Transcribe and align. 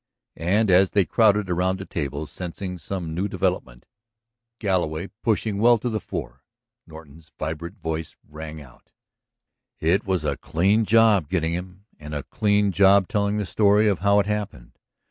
And 0.41 0.71
as 0.71 0.89
they 0.89 1.05
crowded 1.05 1.47
about 1.47 1.77
the 1.77 1.85
table, 1.85 2.25
sensing 2.25 2.79
some 2.79 3.13
new 3.13 3.27
development, 3.27 3.85
Galloway 4.57 5.11
pushing 5.21 5.59
well 5.59 5.77
to 5.77 5.89
the 5.89 5.99
fore, 5.99 6.41
Norton's 6.87 7.31
vibrant 7.37 7.77
voice 7.83 8.15
rang 8.27 8.59
out: 8.59 8.89
"It 9.79 10.03
was 10.03 10.23
a 10.23 10.37
clean 10.37 10.85
job 10.85 11.29
getting 11.29 11.53
him, 11.53 11.85
and 11.99 12.15
a 12.15 12.23
clean 12.23 12.71
job 12.71 13.07
telling 13.09 13.37
the 13.37 13.45
story 13.45 13.87
of 13.87 13.99
how 13.99 14.19
it 14.19 14.25
happened. 14.25 14.79